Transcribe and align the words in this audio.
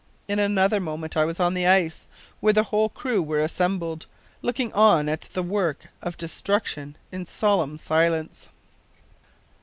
In 0.27 0.39
another 0.39 0.79
moment 0.79 1.15
I 1.15 1.25
was 1.25 1.39
on 1.39 1.53
the 1.53 1.67
ice, 1.67 2.07
where 2.39 2.53
the 2.53 2.63
whole 2.63 2.89
crew 2.89 3.21
were 3.21 3.37
assembled, 3.39 4.07
looking 4.41 4.73
on 4.73 5.07
at 5.07 5.29
the 5.35 5.43
work 5.43 5.89
of 6.01 6.17
destruction 6.17 6.95
in 7.11 7.27
solemn 7.27 7.77
silence. 7.77 8.47